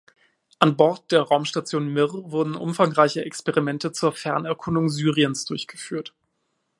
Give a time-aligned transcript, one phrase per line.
[0.57, 6.15] An Bord der Raumstation Mir wurden umfangreiche Experimente zur Fernerkundung Syriens durchgeführt.